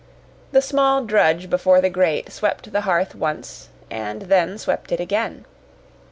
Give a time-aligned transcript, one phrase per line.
[0.51, 5.45] The small drudge before the grate swept the hearth once and then swept it again.